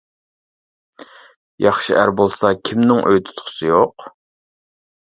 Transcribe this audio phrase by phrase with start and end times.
[1.65, 4.13] ياخشى ئەر بولسا كىمنىڭ ئۆي تۇتقۇسى يوق.